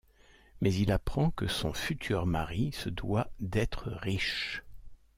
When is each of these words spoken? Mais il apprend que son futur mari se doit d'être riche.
Mais 0.61 0.73
il 0.73 0.91
apprend 0.91 1.29
que 1.29 1.45
son 1.45 1.73
futur 1.73 2.25
mari 2.25 2.71
se 2.73 2.89
doit 2.89 3.29
d'être 3.39 3.91
riche. 3.91 4.63